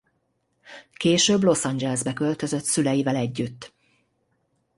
Később 0.93 1.43
Los 1.43 1.63
Angelesbe 1.65 2.13
költözött 2.13 2.63
szüleivel 2.63 3.15
együtt. 3.15 3.73